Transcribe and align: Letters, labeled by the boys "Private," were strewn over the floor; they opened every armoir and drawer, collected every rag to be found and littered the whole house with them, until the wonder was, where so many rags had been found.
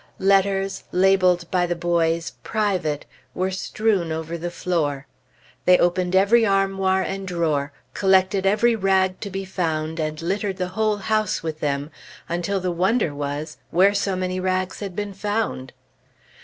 Letters, 0.17 0.83
labeled 0.91 1.45
by 1.51 1.67
the 1.67 1.75
boys 1.75 2.31
"Private," 2.41 3.05
were 3.35 3.51
strewn 3.51 4.11
over 4.11 4.35
the 4.35 4.49
floor; 4.49 5.05
they 5.65 5.77
opened 5.77 6.15
every 6.15 6.43
armoir 6.43 7.03
and 7.03 7.27
drawer, 7.27 7.71
collected 7.93 8.47
every 8.47 8.75
rag 8.75 9.19
to 9.19 9.29
be 9.29 9.45
found 9.45 9.99
and 9.99 10.19
littered 10.19 10.57
the 10.57 10.69
whole 10.69 10.97
house 10.97 11.43
with 11.43 11.59
them, 11.59 11.91
until 12.27 12.59
the 12.59 12.71
wonder 12.71 13.13
was, 13.13 13.57
where 13.69 13.93
so 13.93 14.15
many 14.15 14.39
rags 14.39 14.79
had 14.79 14.95
been 14.95 15.13
found. 15.13 15.71